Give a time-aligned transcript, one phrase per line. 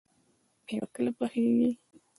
[0.65, 1.69] مېوه کله پخیږي؟